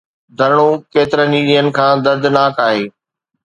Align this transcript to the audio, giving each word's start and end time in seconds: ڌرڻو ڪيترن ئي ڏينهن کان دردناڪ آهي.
ڌرڻو 0.37 0.69
ڪيترن 0.93 1.31
ئي 1.35 1.41
ڏينهن 1.47 1.67
کان 1.77 1.95
دردناڪ 2.05 2.55
آهي. 2.67 2.85